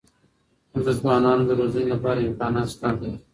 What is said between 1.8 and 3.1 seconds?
لپاره امکانات سته.